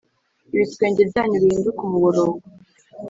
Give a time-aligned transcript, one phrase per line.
[0.55, 2.37] Ibitwenge byanyu bihinduke umuborogo